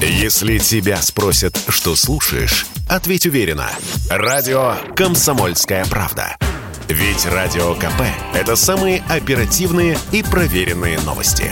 [0.00, 3.70] Если тебя спросят, что слушаешь, ответь уверенно.
[4.10, 6.36] Радио «Комсомольская правда».
[6.88, 8.02] Ведь Радио КП–
[8.34, 11.50] это самые оперативные и проверенные новости.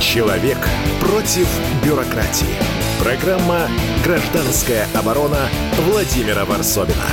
[0.00, 0.58] Человек
[1.00, 1.48] против
[1.84, 2.54] бюрократии.
[3.00, 3.68] Программа
[4.04, 5.48] «Гражданская оборона»
[5.86, 7.06] Владимира Варсовина.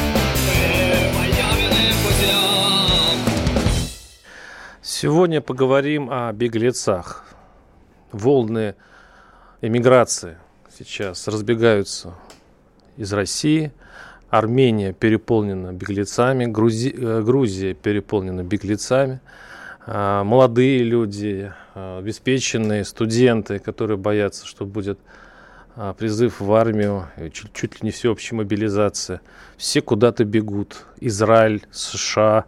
[5.02, 7.24] Сегодня поговорим о беглецах.
[8.12, 8.76] Волны
[9.62, 10.38] эмиграции
[10.78, 12.16] сейчас разбегаются
[12.98, 13.72] из России.
[14.30, 16.94] Армения переполнена беглецами, Грузи...
[16.98, 19.22] Э, Грузия переполнена беглецами.
[19.86, 25.00] А, молодые люди, а, обеспеченные студенты, которые боятся, что будет
[25.78, 29.22] а, призыв в армию, чуть, чуть ли не всеобщая мобилизация.
[29.56, 30.88] Все куда-то бегут.
[31.00, 32.44] Израиль, США,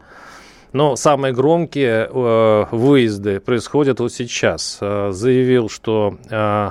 [0.74, 4.78] но самые громкие э, выезды происходят вот сейчас.
[4.82, 6.70] Э, заявил, что э,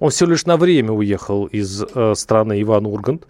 [0.00, 3.26] он всего лишь на время уехал из э, страны Иван Ургант.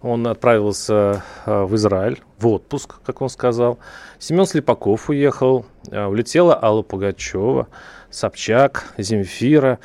[0.00, 3.78] Он отправился э, в Израиль в отпуск, как он сказал.
[4.18, 5.64] Семен Слепаков уехал.
[5.90, 7.68] Э, улетела Алла Пугачева,
[8.10, 9.78] Собчак, Земфира.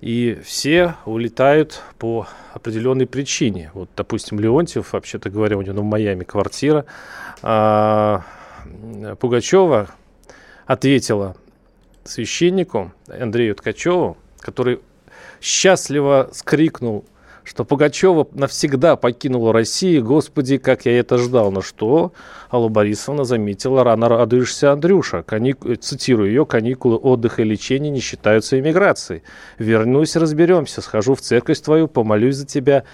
[0.00, 3.70] И все улетают по определенной причине.
[3.74, 6.84] Вот, допустим, Леонтьев, вообще-то говоря, у него в Майами квартира.
[7.42, 8.22] А,
[9.18, 9.88] Пугачева
[10.66, 11.36] ответила
[12.04, 14.80] священнику Андрею Ткачеву, который
[15.40, 17.04] счастливо скрикнул,
[17.44, 20.04] что Пугачева навсегда покинула Россию.
[20.04, 21.50] Господи, как я это ждал.
[21.50, 22.12] Но что?
[22.52, 25.22] Алла Борисовна заметила, рано радуешься, Андрюша.
[25.22, 25.58] Каник...
[25.80, 29.22] Цитирую ее, каникулы отдыха и лечения не считаются иммиграцией.
[29.58, 32.84] Вернусь, разберемся, схожу в церковь твою, помолюсь за тебя,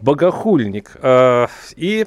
[0.00, 0.92] богохульник.
[1.00, 2.06] А, и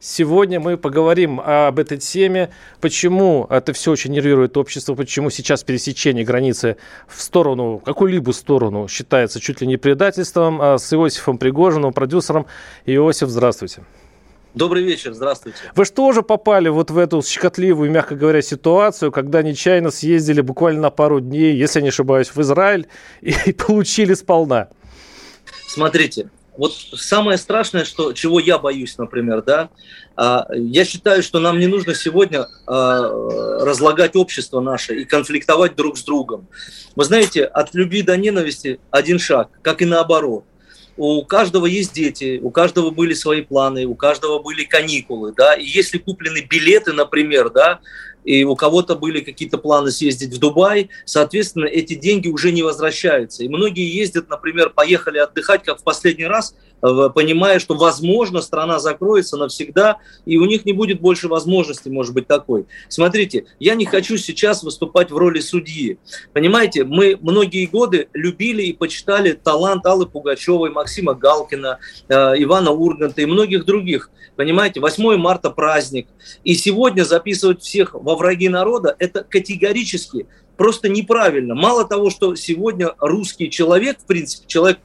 [0.00, 6.24] Сегодня мы поговорим об этой теме, почему это все очень нервирует общество, почему сейчас пересечение
[6.24, 6.76] границы
[7.08, 12.46] в сторону, какую-либо сторону считается чуть ли не предательством, а с Иосифом Пригожиным, продюсером.
[12.84, 13.82] Иосиф, здравствуйте.
[14.56, 15.58] Добрый вечер, здравствуйте.
[15.74, 20.80] Вы что тоже попали вот в эту щекотливую, мягко говоря, ситуацию, когда нечаянно съездили буквально
[20.80, 22.86] на пару дней, если не ошибаюсь, в Израиль
[23.20, 24.68] и получили сполна?
[25.68, 29.70] Смотрите, вот самое страшное, что, чего я боюсь, например, да,
[30.16, 33.02] а, я считаю, что нам не нужно сегодня а,
[33.64, 36.48] разлагать общество наше и конфликтовать друг с другом.
[36.94, 40.44] Вы знаете, от любви до ненависти один шаг, как и наоборот.
[40.96, 45.64] У каждого есть дети, у каждого были свои планы, у каждого были каникулы, да, и
[45.64, 47.80] если куплены билеты, например, да,
[48.24, 53.44] и у кого-то были какие-то планы съездить в Дубай, соответственно, эти деньги уже не возвращаются.
[53.44, 59.36] И многие ездят, например, поехали отдыхать, как в последний раз, понимая, что, возможно, страна закроется
[59.36, 62.66] навсегда, и у них не будет больше возможности, может быть, такой.
[62.88, 65.98] Смотрите, я не хочу сейчас выступать в роли судьи.
[66.32, 71.78] Понимаете, мы многие годы любили и почитали талант Аллы Пугачевой, Максима Галкина,
[72.08, 74.10] э, Ивана Урганта и многих других.
[74.36, 76.08] Понимаете, 8 марта праздник.
[76.44, 80.26] И сегодня записывать всех во враги народа, это категорически
[80.56, 81.54] просто неправильно.
[81.54, 84.78] Мало того, что сегодня русский человек, в принципе, человек,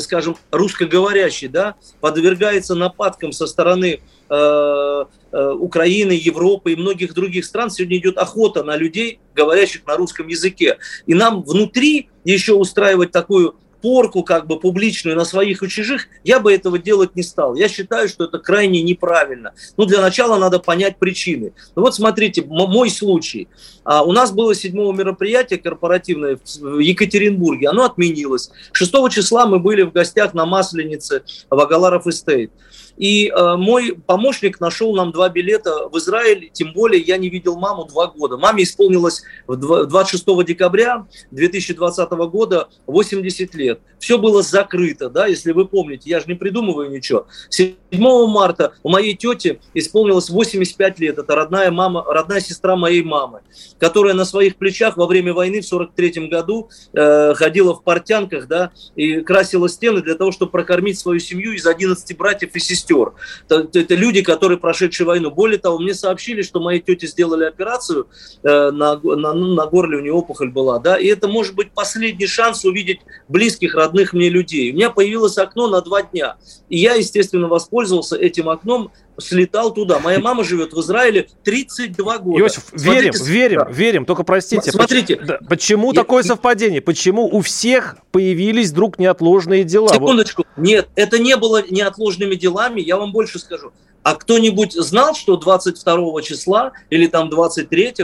[0.00, 7.70] скажем, русскоговорящий, да, подвергается нападкам со стороны э, э, Украины, Европы и многих других стран.
[7.70, 10.78] Сегодня идет охота на людей, говорящих на русском языке.
[11.06, 16.40] И нам внутри еще устраивать такую порку как бы публичную на своих и чужих, я
[16.40, 17.54] бы этого делать не стал.
[17.54, 19.52] Я считаю, что это крайне неправильно.
[19.76, 21.52] Ну, для начала надо понять причины.
[21.76, 23.48] Ну вот смотрите, мой случай.
[23.84, 28.50] А, у нас было седьмого мероприятие корпоративное в Екатеринбурге, оно отменилось.
[28.72, 32.52] 6 числа мы были в гостях на Масленице в Агаларов Эстейт.
[32.98, 37.56] И э, мой помощник нашел нам два билета в Израиль, тем более я не видел
[37.56, 38.36] маму два года.
[38.36, 43.80] Маме исполнилось 26 декабря 2020 года 80 лет.
[44.00, 47.26] Все было закрыто, да, если вы помните, я же не придумываю ничего.
[47.50, 51.18] 7 марта у моей тети исполнилось 85 лет.
[51.18, 53.42] Это родная мама, родная сестра моей мамы,
[53.78, 58.72] которая на своих плечах во время войны в 43 году э, ходила в портянках, да,
[58.96, 63.12] и красила стены для того, чтобы прокормить свою семью из 11 братьев и сестер сестер.
[63.48, 65.30] Это, это люди, которые прошедшие войну.
[65.30, 68.08] Более того, мне сообщили, что моей тете сделали операцию,
[68.42, 71.72] э, на, на, ну, на горле у нее опухоль была, да, и это может быть
[71.72, 74.72] последний шанс увидеть близких, родных мне людей.
[74.72, 76.36] У меня появилось окно на два дня,
[76.68, 79.98] и я, естественно, воспользовался этим окном, слетал туда.
[79.98, 82.40] Моя мама живет в Израиле 32 года.
[82.40, 83.70] Иосиф, Смотрите, верим, верим, да.
[83.70, 84.04] верим.
[84.04, 84.70] Только простите.
[84.70, 85.16] Смотрите.
[85.16, 86.80] Почему, да, почему я, такое совпадение?
[86.80, 89.88] Почему у всех появились вдруг неотложные дела?
[89.88, 90.44] Секундочку.
[90.56, 90.64] Вот.
[90.64, 92.80] Нет, это не было неотложными делами.
[92.80, 93.72] Я вам больше скажу.
[94.02, 97.94] А кто-нибудь знал, что 22 числа или там 23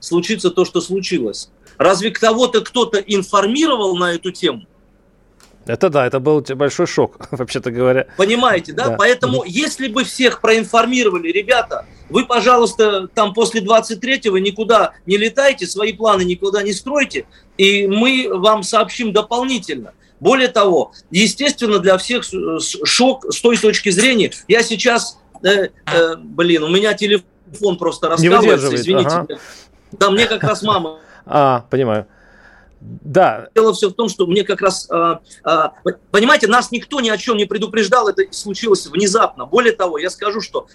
[0.00, 1.50] случится то, что случилось?
[1.78, 4.66] Разве кого-то кто-то информировал на эту тему?
[5.66, 8.06] Это да, это был большой шок, вообще-то говоря.
[8.16, 8.88] Понимаете, да?
[8.88, 8.96] да?
[8.96, 15.92] Поэтому, если бы всех проинформировали, ребята, вы, пожалуйста, там после 23-го никуда не летайте, свои
[15.92, 17.26] планы никуда не стройте,
[17.56, 19.92] и мы вам сообщим дополнительно.
[20.20, 22.24] Более того, естественно, для всех
[22.84, 24.30] шок с той точки зрения.
[24.48, 29.08] Я сейчас, э, э, блин, у меня телефон просто раскалывается, извините.
[29.08, 29.26] Ага.
[29.92, 30.98] Да, мне как раз мама.
[31.26, 32.06] А, понимаю.
[32.84, 33.48] Да.
[33.54, 35.68] Дело все в том, что мне как раз, э, э,
[36.10, 39.46] понимаете, нас никто ни о чем не предупреждал, это случилось внезапно.
[39.46, 40.66] Более того, я скажу, что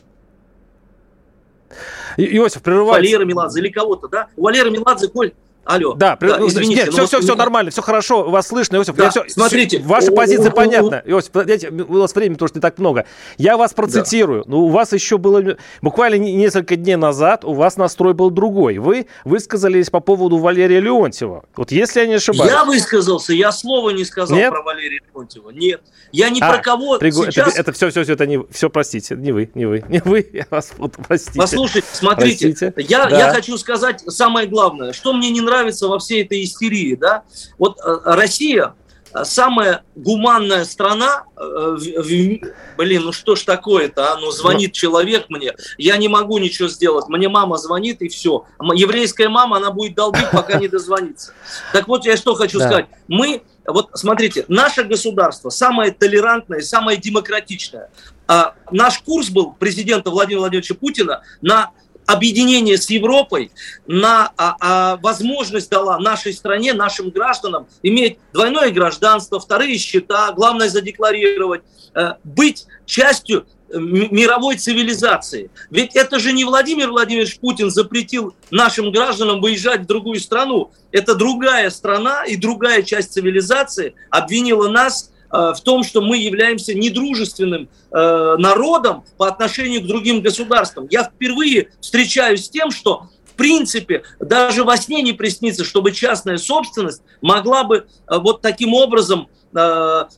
[2.18, 3.12] Иосиф прерывается.
[3.12, 4.28] Валера Меладзе или кого-то, да?
[4.36, 5.34] У Валеры Меладзе, Коль,
[5.69, 5.94] Алло.
[5.94, 6.86] Да, да извините.
[6.86, 8.95] Нет, все, все, все нормально, все хорошо, вас слышно, Иосиф.
[8.95, 9.77] Да, все, смотрите.
[9.77, 11.04] Все, ваша позиция понятна.
[11.06, 13.06] Иосиф, подождите, у вас времени тоже не так много.
[13.38, 14.45] Я вас процитирую.
[14.45, 14.50] Да.
[14.50, 18.80] Ну, у вас еще было, буквально несколько дней назад, у вас настрой был другой.
[18.80, 21.45] Вы высказались по поводу Валерия Леонтьева.
[21.56, 22.51] Вот если я не ошибаюсь.
[22.51, 24.50] Я высказался, я слова не сказал Нет?
[24.50, 25.51] про Валерия Леонтьева.
[25.51, 25.81] Нет.
[26.12, 27.25] Я не а, про кого пригу...
[27.25, 27.50] сейчас...
[27.50, 28.44] Это, это все, все, все, это не...
[28.50, 31.38] Все, простите, не вы, не вы, не вы, я вас вот, простите.
[31.38, 32.74] Послушайте, смотрите, простите.
[32.92, 33.18] Я, да.
[33.18, 37.24] я хочу сказать самое главное, что мне не нравится во всей этой истерии, да,
[37.58, 38.74] вот э, Россия
[39.14, 42.40] э, самая гуманная страна, э, в, в,
[42.78, 44.18] блин, ну что ж такое-то, а?
[44.18, 48.46] ну звонит человек мне, я не могу ничего сделать, мне мама звонит и все.
[48.74, 51.34] Еврейская мама, она будет долбить, пока не дозвонится.
[51.74, 52.68] Так вот, я что хочу да.
[52.68, 57.90] сказать, мы вот смотрите, наше государство самое толерантное, самое демократичное.
[58.28, 61.72] А наш курс был президента Владимира Владимировича Путина на
[62.10, 63.52] объединение с Европой,
[63.86, 70.70] на а, а, возможность дала нашей стране, нашим гражданам иметь двойное гражданство, вторые счета, главное
[70.70, 71.62] задекларировать,
[71.94, 75.52] э, быть частью мировой цивилизации.
[75.70, 80.72] Ведь это же не Владимир Владимирович Путин запретил нашим гражданам выезжать в другую страну.
[80.92, 86.74] Это другая страна и другая часть цивилизации обвинила нас э, в том, что мы являемся
[86.74, 90.88] недружественным э, народом по отношению к другим государствам.
[90.90, 93.10] Я впервые встречаюсь с тем, что
[93.40, 99.28] принципе даже во сне не приснится, чтобы частная собственность могла бы э, вот таким образом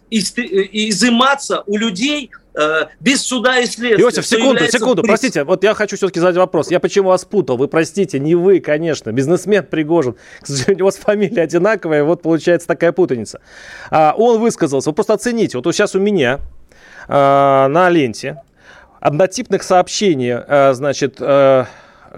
[0.09, 4.03] изыматься у людей Э, без суда и следствия.
[4.03, 6.69] Иосиф, секунду, секунду, простите, вот я хочу все-таки задать вопрос.
[6.69, 7.55] Я почему вас путал?
[7.55, 10.15] Вы простите, не вы, конечно, бизнесмен Пригожин.
[10.41, 13.39] К сожалению, у вас фамилия одинаковая, вот получается такая путаница.
[13.89, 16.39] А, он высказался, вы просто оцените, вот сейчас у меня
[17.07, 18.41] а, на ленте
[18.99, 21.67] однотипных сообщений, а, значит, а,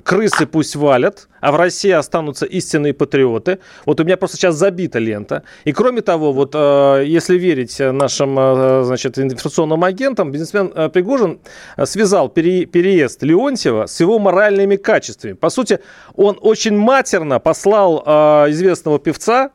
[0.03, 3.59] крысы пусть валят, а в России останутся истинные патриоты.
[3.85, 5.43] Вот у меня просто сейчас забита лента.
[5.65, 11.39] И кроме того, вот э, если верить нашим э, значит, информационным агентам, бизнесмен э, Пригожин
[11.85, 15.33] связал пере, переезд Леонтьева с его моральными качествами.
[15.33, 15.79] По сути,
[16.15, 18.03] он очень матерно послал
[18.49, 19.51] известного певца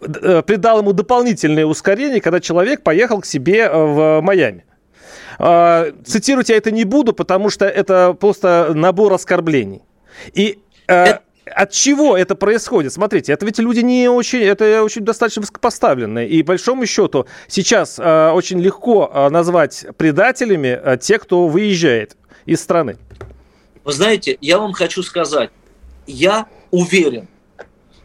[0.00, 4.64] придал ему дополнительное ускорение, когда человек поехал к себе в Майами.
[5.38, 9.82] А, цитировать я это не буду, потому что это просто набор оскорблений.
[10.34, 10.58] И
[10.88, 12.92] э, от чего это происходит?
[12.92, 16.28] Смотрите, это ведь люди не очень, это очень достаточно высокопоставленные.
[16.28, 22.60] И большому счету сейчас э, очень легко э, назвать предателями э, тех, кто выезжает из
[22.60, 22.96] страны.
[23.84, 25.50] Вы знаете, я вам хочу сказать,
[26.06, 27.28] я уверен,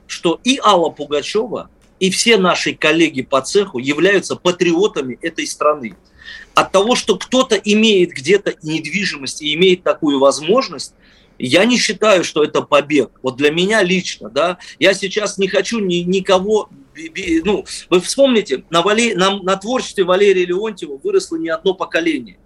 [0.07, 1.69] что и Алла Пугачева,
[1.99, 5.95] и все наши коллеги по цеху являются патриотами этой страны
[6.57, 10.95] от того, что кто-то имеет где-то недвижимость и имеет такую возможность,
[11.37, 13.11] я не считаю, что это побег.
[13.21, 16.67] Вот для меня лично, да, я сейчас не хочу ни, никого,
[17.43, 22.39] ну, вы вспомните, на, Вале, на, на творчестве Валерия Леонтьева выросло не одно поколение.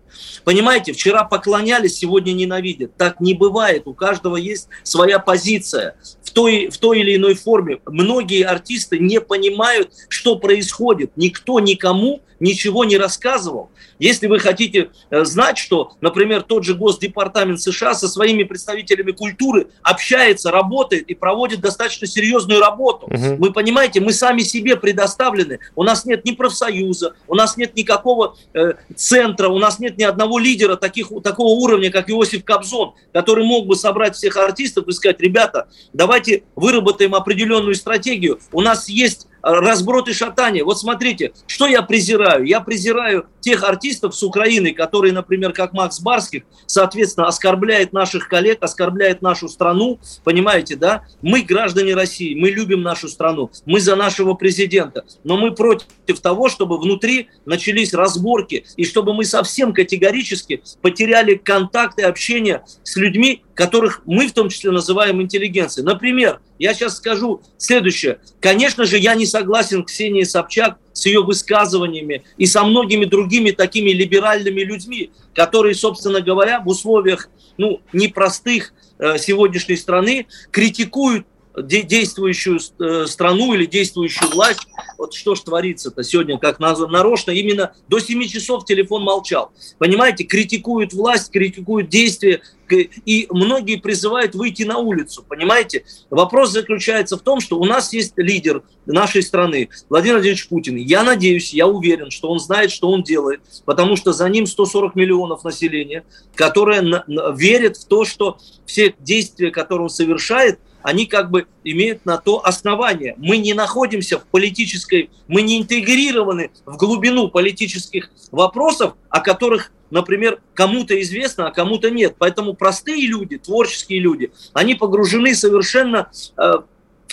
[0.44, 2.96] Понимаете, вчера поклонялись, сегодня ненавидят.
[2.98, 3.84] Так не бывает.
[3.86, 7.80] У каждого есть своя позиция в той, в той или иной форме.
[7.86, 11.12] Многие артисты не понимают, что происходит.
[11.16, 13.70] Никто никому ничего не рассказывал.
[14.00, 19.68] Если вы хотите э, знать, что, например, тот же Госдепартамент США со своими представителями культуры
[19.84, 23.06] общается, работает и проводит достаточно серьезную работу.
[23.06, 23.36] Угу.
[23.38, 25.60] Вы понимаете, мы сами себе предоставлены.
[25.76, 30.04] У нас нет ни профсоюза, у нас нет никакого э, центра, у нас нет ни
[30.04, 34.92] одного лидера таких, такого уровня, как Иосиф Кобзон, который мог бы собрать всех артистов и
[34.92, 38.40] сказать, ребята, давайте выработаем определенную стратегию.
[38.52, 40.64] У нас есть разброд и шатание.
[40.64, 42.46] Вот смотрите, что я презираю?
[42.46, 48.60] Я презираю тех артистов с Украины, которые, например, как Макс Барских, соответственно, оскорбляет наших коллег,
[48.62, 51.06] оскорбляет нашу страну, понимаете, да?
[51.22, 56.50] Мы граждане России, мы любим нашу страну, мы за нашего президента, но мы против того,
[56.50, 64.02] чтобы внутри начались разборки, и чтобы мы совсем категорически потеряли контакты, общение с людьми, которых
[64.06, 65.86] мы в том числе называем интеллигенцией.
[65.86, 68.20] Например, я сейчас скажу следующее.
[68.40, 73.90] Конечно же, я не согласен Ксении Собчак с ее высказываниями и со многими другими такими
[73.90, 81.26] либеральными людьми, которые, собственно говоря, в условиях ну, непростых э, сегодняшней страны критикуют
[81.58, 84.68] действующую э, страну или действующую власть,
[84.98, 89.52] вот что ж творится-то сегодня, как нарочно, именно до 7 часов телефон молчал.
[89.78, 95.84] Понимаете, критикуют власть, критикуют действия, и многие призывают выйти на улицу, понимаете?
[96.10, 100.78] Вопрос заключается в том, что у нас есть лидер нашей страны, Владимир Владимирович Путин.
[100.78, 104.96] Я надеюсь, я уверен, что он знает, что он делает, потому что за ним 140
[104.96, 107.04] миллионов населения, которое
[107.36, 112.46] верит в то, что все действия, которые он совершает– они как бы имеют на то
[112.46, 113.16] основание.
[113.18, 120.42] Мы не находимся в политической, мы не интегрированы в глубину политических вопросов, о которых, например,
[120.54, 122.16] кому-то известно, а кому-то нет.
[122.18, 126.52] Поэтому простые люди, творческие люди, они погружены совершенно э,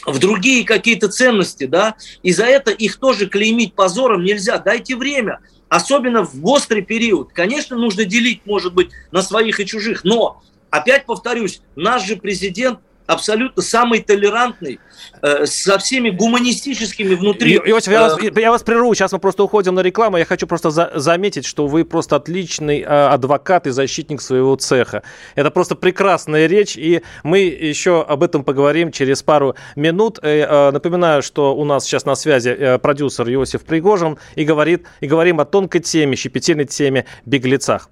[0.06, 4.58] в другие какие-то ценности, да, и за это их тоже клеймить позором нельзя.
[4.58, 7.32] Дайте время, особенно в острый период.
[7.32, 12.80] Конечно, нужно делить, может быть, на своих и чужих, но Опять повторюсь, наш же президент
[13.08, 14.78] абсолютно самый толерантный,
[15.22, 17.56] э, со всеми гуманистическими внутри.
[17.56, 20.18] Иосиф, я, вас, э, я вас прерву, сейчас мы просто уходим на рекламу.
[20.18, 25.02] Я хочу просто за, заметить, что вы просто отличный э, адвокат и защитник своего цеха.
[25.34, 30.18] Это просто прекрасная речь, и мы еще об этом поговорим через пару минут.
[30.22, 35.46] Напоминаю, что у нас сейчас на связи продюсер Иосиф Пригожин и, говорит, и говорим о
[35.46, 37.88] тонкой теме, щепетильной теме беглецах.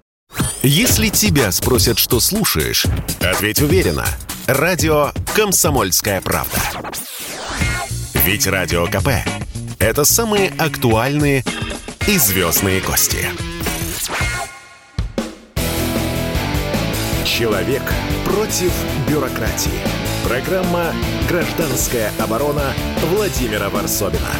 [0.63, 2.85] Если тебя спросят, что слушаешь,
[3.21, 4.05] ответь уверенно.
[4.47, 6.57] Радио «Комсомольская правда».
[8.25, 9.09] Ведь Радио КП–
[9.79, 11.45] это самые актуальные
[12.07, 13.29] и звездные гости.
[17.25, 17.83] Человек
[18.25, 18.73] против
[19.07, 19.79] бюрократии.
[20.27, 20.93] Программа
[21.29, 22.73] «Гражданская оборона»
[23.09, 24.31] Владимира Варсобина.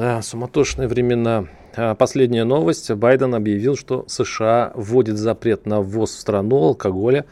[0.00, 1.44] Да, суматошные времена.
[1.76, 2.90] А, последняя новость.
[2.90, 7.26] Байден объявил, что США вводит запрет на ввоз в страну алкоголя,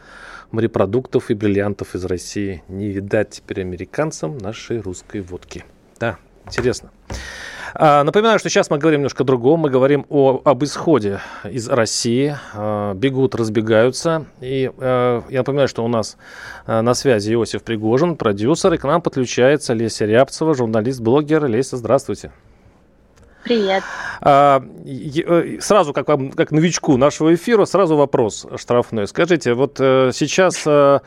[0.51, 2.61] морепродуктов и бриллиантов из России.
[2.67, 5.65] Не видать теперь американцам нашей русской водки.
[5.99, 6.91] Да, интересно.
[7.73, 9.61] А, напоминаю, что сейчас мы говорим немножко о другом.
[9.61, 12.35] Мы говорим о, об исходе из России.
[12.53, 14.27] А, бегут, разбегаются.
[14.41, 16.17] И я напоминаю, что у нас
[16.67, 21.47] на связи Иосиф Пригожин, продюсер, и к нам подключается Леся Рябцева, журналист-блогер.
[21.47, 22.31] Леся, здравствуйте.
[23.43, 23.83] Привет.
[24.21, 29.07] А, э, сразу, как, вам, как новичку нашего эфира, сразу вопрос штрафной.
[29.07, 30.99] Скажите, вот э, сейчас э,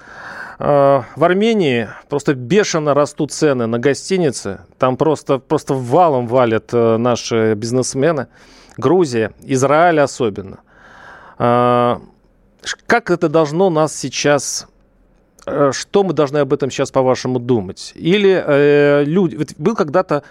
[0.58, 4.60] в Армении просто бешено растут цены на гостиницы.
[4.78, 8.28] Там просто, просто валом валят наши бизнесмены.
[8.78, 10.60] Грузия, Израиль особенно.
[11.38, 12.00] А,
[12.86, 14.68] как это должно нас сейчас
[15.72, 17.92] что мы должны об этом сейчас, по-вашему, думать?
[17.96, 19.34] Или э, люди...
[19.34, 20.22] Вот был когда-то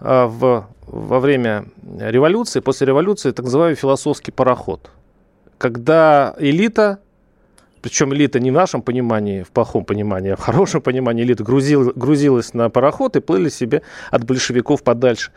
[0.00, 1.66] в во время
[1.98, 4.90] революции, после революции, так называемый философский пароход.
[5.58, 7.00] Когда элита,
[7.80, 11.92] причем элита не в нашем понимании, в плохом понимании, а в хорошем понимании элита грузил,
[11.94, 15.32] грузилась на пароход и плыли себе от большевиков подальше,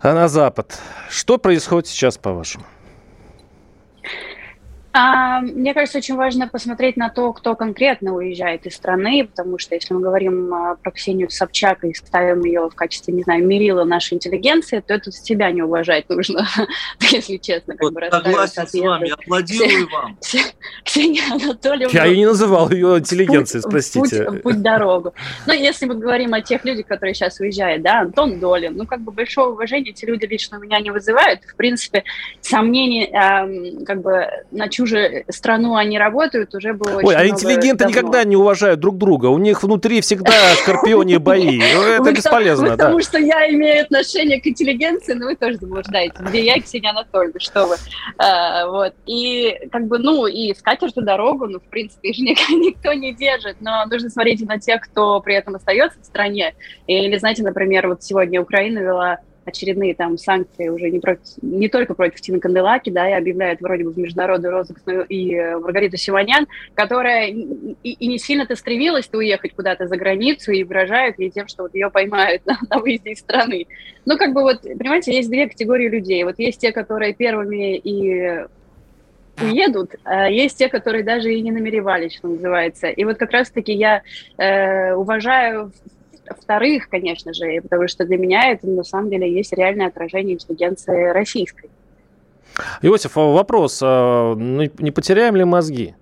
[0.00, 0.78] а на запад.
[1.08, 2.64] Что происходит сейчас, по-вашему?
[4.94, 9.74] А, мне кажется, очень важно посмотреть на то, кто конкретно уезжает из страны, потому что
[9.74, 13.84] если мы говорим а, про Ксению Собчак и ставим ее в качестве, не знаю, мерила
[13.84, 16.46] нашей интеллигенции, то это себя не уважать нужно,
[17.00, 17.74] если честно.
[17.74, 20.18] Как вот, бы согласен с вами, аплодирую вам.
[20.84, 21.90] Ксения Анатольевна...
[21.92, 24.24] Я и не называл ее интеллигенцией, простите.
[24.24, 25.14] Путь, путь дорогу.
[25.46, 29.00] Но если мы говорим о тех людях, которые сейчас уезжают, да, Антон Долин, ну, как
[29.00, 31.40] бы большого уважения эти люди лично у меня не вызывают.
[31.44, 32.04] В принципе,
[32.42, 33.10] сомнений,
[33.86, 37.90] как бы, на чужую страну они работают, уже было Ой, а интеллигенты давно.
[37.90, 39.26] никогда не уважают друг друга.
[39.26, 41.60] У них внутри всегда скорпионе бои.
[41.98, 42.70] Это бесполезно.
[42.70, 46.16] Потому что я имею отношение к интеллигенции, но вы тоже заблуждаете.
[46.20, 47.76] Где я, Ксения Анатольевна, что вы.
[48.18, 48.94] А, вот.
[49.06, 52.18] И как бы, ну, и скатерть дорогу, ну, в принципе, их
[52.50, 53.56] никто не держит.
[53.60, 56.54] Но нужно смотреть на тех, кто при этом остается в стране.
[56.86, 61.94] Или, знаете, например, вот сегодня Украина вела очередные там санкции уже не, против, не только
[61.94, 66.46] против Тины Канделаки, да, и объявляет вроде бы в международный розыск и э, Маргариту Симонян,
[66.74, 71.64] которая и, и не сильно-то стремилась уехать куда-то за границу и угрожает ей тем, что
[71.64, 73.66] вот ее поймают на, на выезде из страны.
[74.04, 76.24] Ну, как бы вот, понимаете, есть две категории людей.
[76.24, 78.46] Вот есть те, которые первыми и
[79.40, 82.88] уедут, а есть те, которые даже и не намеревались, что называется.
[82.88, 84.02] И вот как раз-таки я
[84.38, 85.72] э, уважаю
[86.30, 91.10] вторых, конечно же, потому что для меня это на самом деле есть реальное отражение интеллигенции
[91.10, 91.70] российской.
[92.82, 95.94] Иосиф, а вопрос, а, ну, не потеряем ли мозги?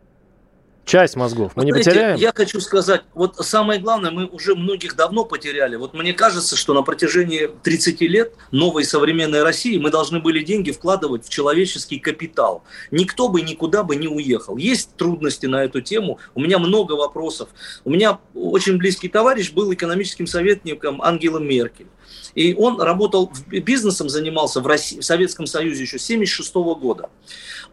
[0.85, 1.53] Часть мозгов.
[1.55, 2.17] Мы Знаете, не потеряем?
[2.19, 5.77] Я хочу сказать, вот самое главное, мы уже многих давно потеряли.
[5.77, 10.73] Вот мне кажется, что на протяжении 30 лет новой современной России мы должны были деньги
[10.73, 12.65] вкладывать в человеческий капитал.
[12.91, 14.57] Никто бы никуда бы не уехал.
[14.57, 16.19] Есть трудности на эту тему.
[16.35, 17.51] У меня много вопросов.
[17.85, 21.87] У меня очень близкий товарищ был экономическим советником Ангелы Меркель.
[22.35, 27.11] И он работал, бизнесом занимался в, России, в Советском Союзе еще с 1976 года.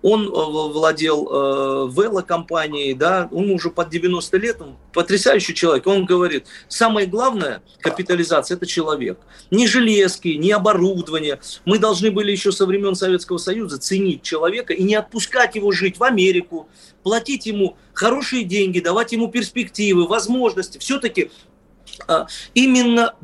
[0.02, 5.88] Он э, владел э, велокомпанией, да, он уже под 90 лет, он потрясающий человек.
[5.88, 9.20] Он говорит, самое главное капитализация– это человек.
[9.50, 11.40] Не железки, не оборудование.
[11.66, 15.98] Мы должны были еще со времен Советского Союза ценить человека и не отпускать его жить
[15.98, 16.68] в Америку,
[17.04, 20.78] платить ему хорошие деньги, давать ему перспективы, возможности.
[20.78, 21.32] Все-таки
[22.54, 23.16] именно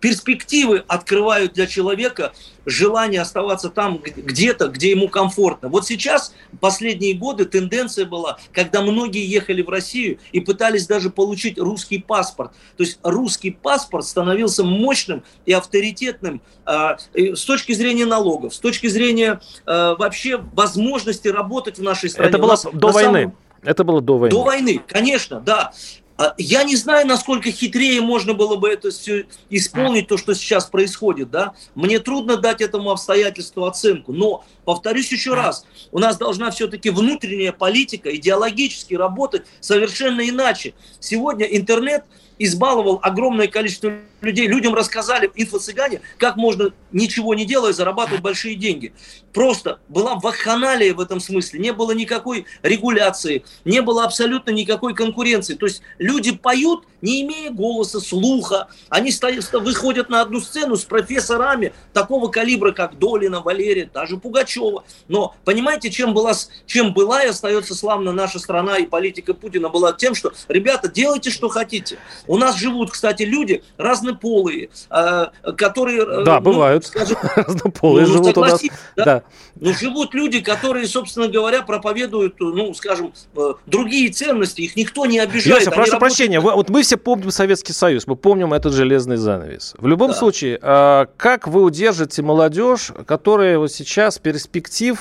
[0.00, 2.32] перспективы открывают для человека
[2.66, 5.68] желание оставаться там где-то, где ему комфортно.
[5.68, 11.58] Вот сейчас, последние годы, тенденция была, когда многие ехали в Россию и пытались даже получить
[11.58, 12.52] русский паспорт.
[12.76, 18.86] То есть русский паспорт становился мощным и авторитетным э, с точки зрения налогов, с точки
[18.86, 22.28] зрения э, вообще возможности работать в нашей стране.
[22.28, 23.20] Это было до войны.
[23.20, 23.36] Самом...
[23.62, 24.30] Это было до войны.
[24.30, 25.72] До войны, конечно, да.
[26.20, 30.66] А, я не знаю, насколько хитрее можно было бы это все исполнить, то, что сейчас
[30.66, 31.54] происходит, да.
[31.74, 37.52] Мне трудно дать этому обстоятельству оценку, но, повторюсь еще раз, у нас должна все-таки внутренняя
[37.52, 40.74] политика идеологически работать совершенно иначе.
[41.00, 42.04] Сегодня интернет
[42.40, 43.92] избаловал огромное количество
[44.22, 44.48] людей.
[44.48, 48.92] Людям рассказали, инфо-цыгане, как можно, ничего не делая, зарабатывать большие деньги.
[49.32, 51.60] Просто была вакханалия в этом смысле.
[51.60, 55.54] Не было никакой регуляции, не было абсолютно никакой конкуренции.
[55.54, 58.68] То есть люди поют, не имея голоса, слуха.
[58.88, 64.84] Они стоят, выходят на одну сцену с профессорами такого калибра, как Долина, Валерия, даже Пугачева.
[65.08, 66.32] Но понимаете, чем была,
[66.66, 71.30] чем была и остается славна наша страна и политика Путина была тем, что, ребята, делайте,
[71.30, 71.98] что хотите.
[72.30, 76.02] У нас живут, кстати, люди разнополые, а, которые...
[76.02, 76.86] Э, да, ну, бывают.
[76.86, 78.62] Скажем, разнополые ну, живут у нас.
[78.94, 79.04] Да?
[79.04, 79.22] Да.
[79.56, 85.18] Но живут люди, которые, собственно говоря, проповедуют, ну, скажем, э, другие ценности, их никто не
[85.18, 85.62] обижает.
[85.62, 85.98] Леся, прошу работают...
[85.98, 89.74] прощения, вот мы все помним Советский Союз, мы помним этот железный занавес.
[89.78, 90.16] В любом да.
[90.16, 95.00] случае, а, как вы удержите молодежь, которая вот сейчас перспектив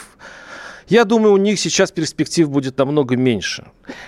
[0.89, 3.65] я думаю, у них сейчас перспектив будет намного меньше.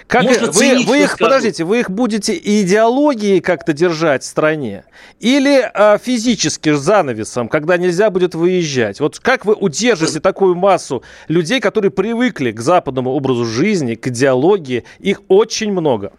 [0.07, 1.23] Как Можно вы, вы их, скажу.
[1.23, 4.83] подождите, вы их будете идеологией как-то держать в стране
[5.19, 8.99] или а, физически занавесом, когда нельзя будет выезжать?
[8.99, 14.83] Вот как вы удержите такую массу людей, которые привыкли к западному образу жизни, к идеологии?
[14.99, 16.13] Их очень много.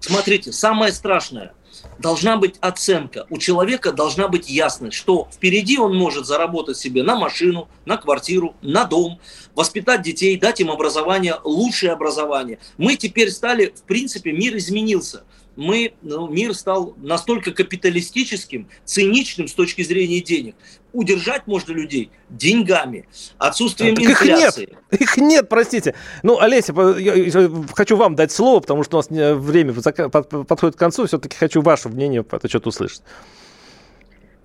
[0.00, 1.52] Смотрите, самое страшное,
[1.98, 3.26] должна быть оценка.
[3.30, 8.54] У человека должна быть ясность, что впереди он может заработать себе на машину, на квартиру,
[8.62, 9.20] на дом,
[9.54, 12.58] воспитать детей, дать им образование, лучшее образование.
[12.76, 15.24] Мы теперь стали, в принципе, мир изменился
[15.58, 20.54] мы, ну, мир стал настолько капиталистическим, циничным с точки зрения денег.
[20.92, 24.62] Удержать можно людей деньгами, отсутствием так инфляции.
[24.62, 25.96] Их нет, их нет, простите.
[26.22, 31.06] Ну, Олеся, я хочу вам дать слово, потому что у нас время подходит к концу.
[31.06, 33.02] Все-таки хочу ваше мнение по этому счету услышать.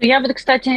[0.06, 0.70] Я вот, кстати,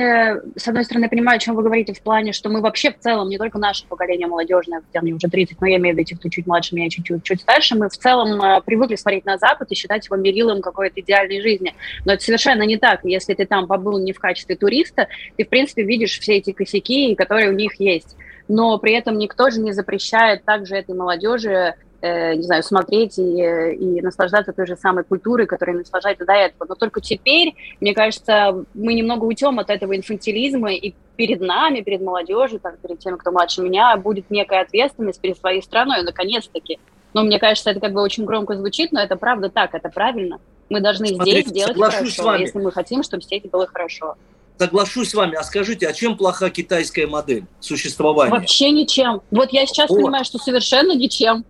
[0.56, 3.28] с одной стороны, понимаю, о чем вы говорите в плане, что мы вообще в целом,
[3.28, 6.20] не только наше поколение молодежное, хотя мне уже 30, но я имею в виду тех,
[6.20, 9.66] кто чуть младше меня, чуть-чуть чуть старше, мы в целом э, привыкли смотреть на Запад
[9.72, 11.74] и считать его мерилом какой-то идеальной жизни.
[12.04, 13.00] Но это совершенно не так.
[13.02, 17.16] Если ты там побыл не в качестве туриста, ты, в принципе, видишь все эти косяки,
[17.16, 18.16] которые у них есть
[18.48, 24.00] но при этом никто же не запрещает также этой молодежи не знаю, смотреть и, и
[24.02, 26.66] наслаждаться той же самой культурой, которая наслаждается до этого.
[26.68, 32.02] Но только теперь, мне кажется, мы немного уйдем от этого инфантилизма, и перед нами, перед
[32.02, 36.78] молодежью, там, перед теми, кто младше меня, будет некая ответственность перед своей страной, наконец-таки.
[37.14, 40.38] Но мне кажется, это как бы очень громко звучит, но это правда так, это правильно.
[40.68, 44.16] Мы должны Смотрите, здесь сделать хорошо, если мы хотим, чтобы здесь было хорошо
[44.58, 45.36] соглашусь с вами.
[45.36, 48.30] А скажите, а чем плоха китайская модель существования?
[48.30, 49.20] Вообще ничем.
[49.30, 49.96] Вот я сейчас вот.
[49.96, 51.44] понимаю, что совершенно ничем.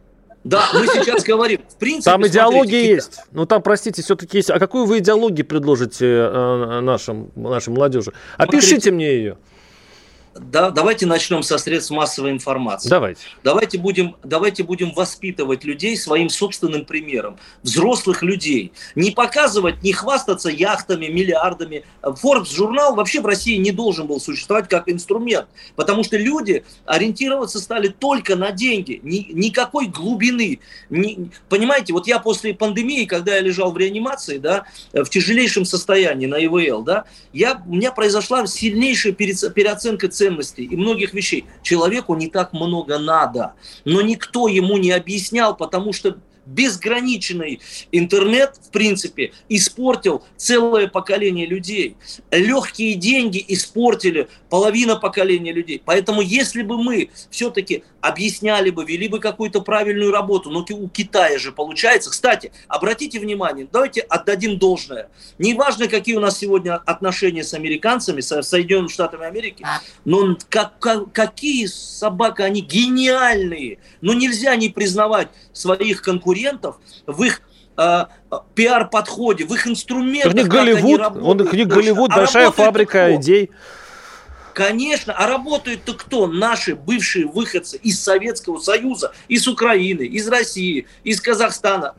[0.47, 2.11] Да, мы сейчас говорим, в принципе...
[2.11, 3.21] Там идеология смотрите, есть.
[3.33, 4.51] Ну там, простите, все-таки есть.
[4.51, 8.13] А какую вы идеологию предложите э, нашим, нашей молодежи?
[8.37, 9.39] Опишите смотрите, мне ее
[10.41, 12.89] да, давайте начнем со средств массовой информации.
[12.89, 13.21] Давайте.
[13.43, 17.39] Давайте будем, давайте будем воспитывать людей своим собственным примером.
[17.63, 18.73] Взрослых людей.
[18.95, 21.85] Не показывать, не хвастаться яхтами, миллиардами.
[22.03, 25.47] Forbes журнал вообще в России не должен был существовать как инструмент.
[25.75, 29.01] Потому что люди ориентироваться стали только на деньги.
[29.03, 30.61] Ни, никакой глубины.
[30.91, 36.27] Ни, понимаете, вот я после пандемии, когда я лежал в реанимации, да, в тяжелейшем состоянии
[36.27, 41.45] на ИВЛ, да, я, у меня произошла сильнейшая переоценка цен ценностей и многих вещей.
[41.63, 47.61] Человеку не так много надо, но никто ему не объяснял, потому что безграничный
[47.93, 51.97] интернет, в принципе, испортил целое поколение людей.
[52.31, 55.83] Легкие деньги испортили половина поколения людей.
[55.85, 61.39] Поэтому если бы мы все-таки объясняли бы, вели бы какую-то правильную работу, но у Китая
[61.39, 62.11] же получается.
[62.11, 65.09] Кстати, обратите внимание, давайте отдадим должное.
[65.39, 69.67] Неважно, какие у нас сегодня отношения с американцами, с Соединенными Штатами Америки,
[70.05, 73.79] но как, как, какие собака, они гениальные.
[74.01, 76.36] Но нельзя не признавать своих конкурентов
[77.07, 77.43] в их
[77.77, 78.05] э,
[78.55, 80.33] пиар-подходе, в их инструментах.
[80.33, 83.17] У них Голливуд, он, у них Голливуд, а большая фабрика кто?
[83.17, 83.51] идей.
[84.57, 86.27] Конечно, а работают-то кто?
[86.27, 91.95] Наши бывшие выходцы из Советского Союза, из Украины, из России, из Казахстана.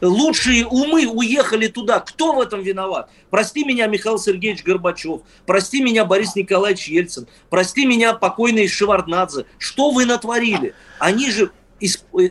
[0.00, 2.00] Лучшие умы уехали туда.
[2.00, 3.10] Кто в этом виноват?
[3.30, 5.20] Прости меня, Михаил Сергеевич Горбачев.
[5.46, 7.28] Прости меня, Борис Николаевич Ельцин.
[7.48, 9.44] Прости меня, покойный Шеварднадзе.
[9.58, 10.74] Что вы натворили?
[10.98, 11.52] Они же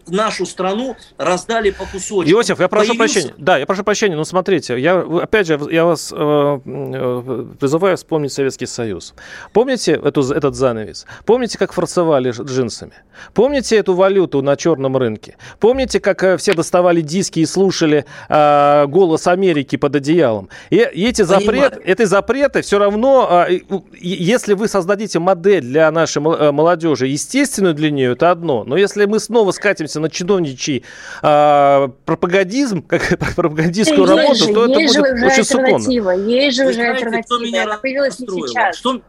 [0.07, 2.33] нашу страну раздали по кусочкам.
[2.33, 3.13] Иосиф, я прошу Появился...
[3.13, 3.35] прощения.
[3.37, 8.31] Да, я прошу прощения, но смотрите, я, опять же, я вас э, э, призываю вспомнить
[8.31, 9.13] Советский Союз.
[9.53, 11.05] Помните эту, этот занавес?
[11.25, 12.93] Помните, как форцевали джинсами?
[13.33, 15.37] Помните эту валюту на черном рынке?
[15.59, 20.49] Помните, как э, все доставали диски и слушали э, голос Америки под одеялом?
[20.69, 23.59] И, и эти, запрет, эти запреты все равно, э,
[23.99, 28.63] если вы создадите модель для нашей молодежи, естественную для нее, это одно.
[28.63, 30.83] Но если мы снова снова скатимся на чиновничий
[31.21, 36.11] а, пропагандизм, как пропагандистскую да работу, же, то это будет очень суконно.
[36.27, 37.57] Есть же уже альтернатива.
[37.57, 38.75] Это появилось не сейчас.
[38.75, 39.01] Что,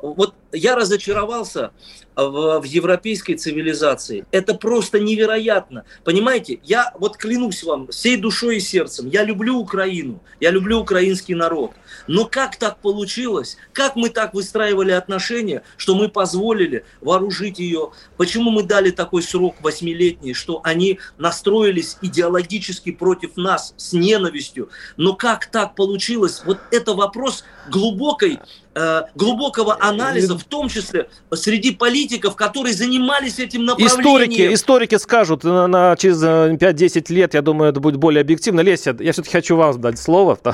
[0.00, 1.72] вот я разочаровался
[2.14, 4.26] в, в европейской цивилизации.
[4.30, 5.84] Это просто невероятно.
[6.04, 11.34] Понимаете, я вот клянусь вам всей душой и сердцем, я люблю Украину, я люблю украинский
[11.34, 11.72] народ.
[12.06, 13.56] Но как так получилось?
[13.72, 17.92] Как мы так выстраивали отношения, что мы позволили вооружить ее?
[18.16, 24.70] Почему мы дали такой срок восьмилетний, что они настроились идеологически против нас с ненавистью?
[24.96, 26.42] Но как так получилось?
[26.44, 28.38] Вот это вопрос глубокой
[28.74, 34.00] Э, глубокого анализа, в том числе среди политиков, которые занимались этим направлением.
[34.00, 38.60] Историки, историки скажут на, на, через 5-10 э, лет, я думаю, это будет более объективно.
[38.60, 40.38] Леся, я все-таки хочу вам дать слово.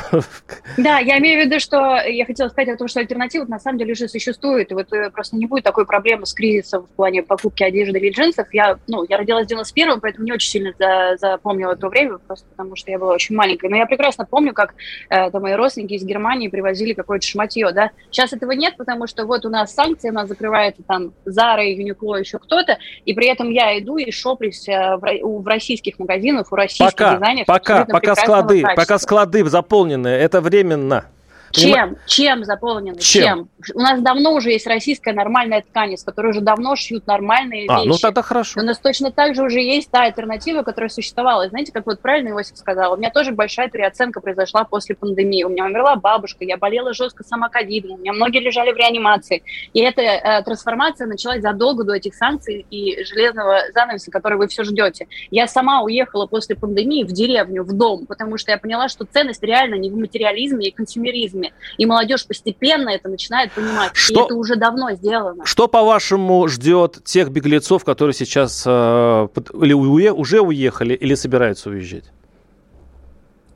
[0.77, 3.79] Да, я имею в виду, что я хотела сказать о том, что альтернатива на самом
[3.79, 4.71] деле уже существует.
[4.71, 8.11] И вот э, просто не будет такой проблемы с кризисом в плане покупки одежды или
[8.11, 8.53] джинсов.
[8.53, 12.47] Я, ну, я родилась в 91-м, поэтому не очень сильно за, запомнила то время, просто
[12.51, 13.71] потому что я была очень маленькой.
[13.71, 14.75] Но я прекрасно помню, как
[15.11, 19.45] э, мои родственники из Германии привозили какое-то шматье, да, Сейчас этого нет, потому что вот
[19.45, 23.79] у нас санкции, у нас закрывается там Зара, Юникло, еще кто-то, и при этом я
[23.79, 27.47] иду и шоплюсь э, в российских магазинах, у российских пока, дизайнеров.
[27.47, 28.83] Пока, пока склады, качества.
[28.83, 31.05] пока склады заполнены, это временно.
[31.53, 31.97] Чем?
[32.07, 32.99] Чем заполнены?
[32.99, 33.49] Чем?
[33.63, 33.75] Чем?
[33.75, 37.79] У нас давно уже есть российская нормальная ткань, из которой уже давно шьют нормальные а,
[37.79, 37.89] вещи.
[37.89, 38.61] ну тогда хорошо.
[38.61, 41.47] У нас точно так же уже есть та альтернатива, которая существовала.
[41.47, 45.45] И знаете, как вот правильно Иосиф сказал, у меня тоже большая переоценка произошла после пандемии.
[45.45, 49.43] У меня умерла бабушка, я болела жестко сама ковидом, у меня многие лежали в реанимации.
[49.73, 54.65] И эта э, трансформация началась задолго до этих санкций и железного занавеса, который вы все
[54.65, 55.07] ждете.
[55.31, 59.43] Я сама уехала после пандемии в деревню, в дом, потому что я поняла, что ценность
[59.43, 61.53] реально не в материализме и консюмеризме, организме.
[61.77, 63.91] И молодежь постепенно это начинает понимать.
[63.95, 65.45] Что, и это уже давно сделано.
[65.45, 69.29] Что, по-вашему, ждет тех беглецов, которые сейчас э,
[69.63, 72.05] или уже уехали, или собираются уезжать?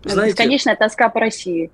[0.04, 1.70] Знаете, Бесконечная тоска по России.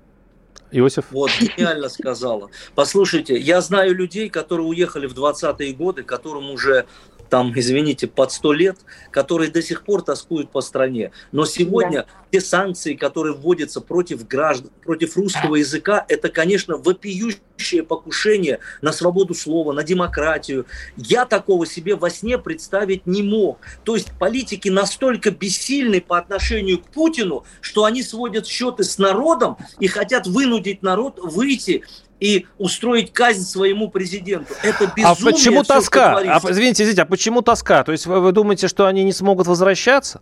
[0.71, 1.05] Иосиф?
[1.09, 2.49] Вот, гениально сказала.
[2.75, 6.85] Послушайте, я знаю людей, которые уехали в 20-е годы, которым уже
[7.29, 8.77] там, извините, под сто лет,
[9.11, 11.11] которые до сих пор тоскуют по стране.
[11.31, 12.07] Но сегодня да.
[12.31, 19.33] те санкции, которые вводятся против граждан, против русского языка, это, конечно, вопиющее покушение на свободу
[19.33, 20.65] слова, на демократию.
[20.97, 23.59] Я такого себе во сне представить не мог.
[23.83, 29.57] То есть политики настолько бессильны по отношению к Путину, что они сводят счеты с народом
[29.79, 31.83] и хотят вынудить народ выйти
[32.19, 34.53] и устроить казнь своему президенту.
[34.63, 35.05] Это а безумие.
[35.05, 36.17] А почему тоска?
[36.17, 37.83] А, извините, извините, а почему тоска?
[37.83, 40.21] То есть вы, вы думаете, что они не смогут возвращаться?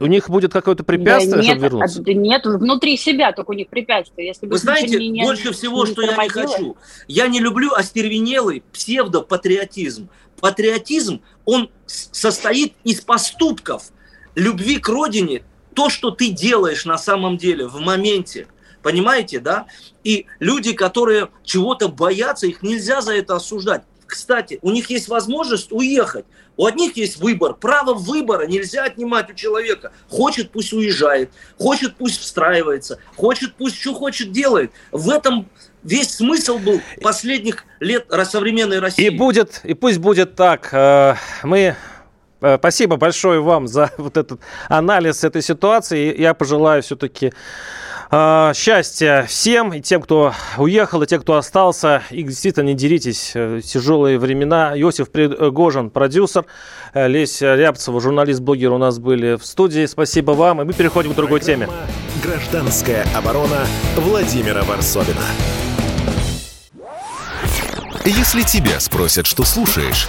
[0.00, 2.02] У них будет какое-то препятствие, да нет, чтобы вернуться?
[2.02, 4.28] Да нет, внутри себя только у них препятствие.
[4.28, 8.62] Если Вы знаете, не, больше всего, не что я не хочу, я не люблю остервенелый
[8.72, 10.08] псевдопатриотизм.
[10.40, 13.90] Патриотизм, он состоит из поступков,
[14.34, 15.42] любви к родине,
[15.74, 18.46] то, что ты делаешь на самом деле в моменте–
[18.82, 19.66] Понимаете, да?
[20.04, 23.82] И люди, которые чего-то боятся, их нельзя за это осуждать.
[24.06, 26.24] Кстати, у них есть возможность уехать.
[26.56, 27.54] У одних есть выбор.
[27.54, 29.92] Право выбора нельзя отнимать у человека.
[30.08, 31.30] Хочет, пусть уезжает.
[31.58, 32.98] Хочет, пусть встраивается.
[33.16, 34.72] Хочет, пусть что хочет делает.
[34.90, 35.48] В этом
[35.84, 39.06] весь смысл был последних лет современной России.
[39.06, 40.70] И будет, и пусть будет так.
[40.72, 41.14] Э,
[41.44, 41.76] мы
[42.40, 46.18] Э, спасибо большое вам за вот этот анализ этой ситуации.
[46.18, 47.32] Я пожелаю все-таки
[48.10, 52.02] э, счастья всем, и тем, кто уехал, и тем, кто остался.
[52.10, 53.32] И действительно не деритесь.
[53.34, 54.72] Э, тяжелые времена.
[54.74, 56.44] Иосиф Пригожин, продюсер.
[56.94, 59.86] Леся Рябцева, журналист-блогер у нас были в студии.
[59.86, 60.62] Спасибо вам.
[60.62, 61.68] И мы переходим к другой теме.
[62.22, 65.24] Гражданская оборона Владимира Варсовина.
[68.04, 70.08] Если тебя спросят, что слушаешь,